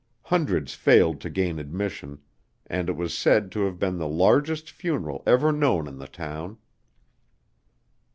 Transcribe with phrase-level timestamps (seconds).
[0.23, 2.17] Hundreds failed to gain admission,
[2.65, 6.57] and it was said to have been the largest funeral ever known in the town.